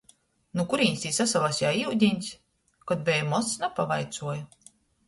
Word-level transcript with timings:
Nu 0.59 0.63
kurīnis 0.71 1.03
tī 1.03 1.11
sasalaseja 1.17 1.75
iudiņs? 1.83 2.33
Kod 2.93 3.07
beju 3.11 3.31
mozs, 3.37 3.57
napavaicuoju. 3.67 4.53